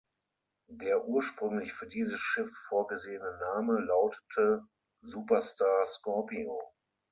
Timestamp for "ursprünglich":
1.07-1.73